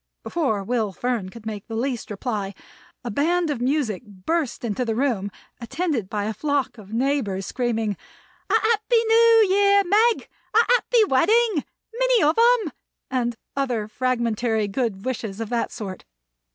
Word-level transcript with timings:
Before 0.23 0.63
Will 0.63 0.91
Fern 0.93 1.29
could 1.29 1.45
make 1.45 1.67
the 1.67 1.75
least 1.75 2.09
reply, 2.09 2.55
a 3.03 3.11
band 3.11 3.51
of 3.51 3.61
music 3.61 4.01
burst 4.03 4.63
into 4.65 4.83
the 4.83 4.95
room, 4.95 5.29
attended 5.59 6.09
by 6.09 6.23
a 6.23 6.33
flock 6.33 6.79
of 6.79 6.91
neighbors, 6.91 7.45
screaming: 7.45 7.95
"A 8.49 8.53
Happy 8.59 9.03
New 9.07 9.47
Year, 9.47 9.83
Meg!" 9.85 10.27
"A 10.55 10.65
Happy 10.69 11.03
Wedding!" 11.03 11.63
"Many 11.93 12.23
of 12.23 12.35
'em!" 12.61 12.71
and 13.11 13.35
other 13.55 13.87
fragmentary 13.87 14.67
good 14.67 15.05
wishes 15.05 15.39
of 15.39 15.49
that 15.49 15.71
sort. 15.71 16.03